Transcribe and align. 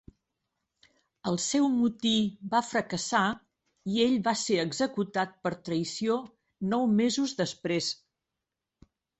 El 1.31 1.35
seu 1.47 1.67
motí 1.73 2.13
va 2.53 2.61
fracassar 2.69 3.21
i 3.97 4.01
ell 4.07 4.17
va 4.29 4.35
ser 4.45 4.59
executat 4.63 5.37
per 5.45 5.53
traïció 5.69 6.19
nou 6.73 6.89
mesos 6.99 7.39
després. 7.45 7.93